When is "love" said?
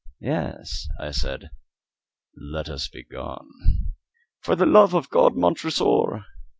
4.65-4.95